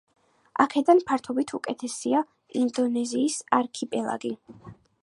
[0.63, 2.25] აქედან ფართობით უდიდესია
[2.63, 4.35] ინდონეზიის არქიპელაგი.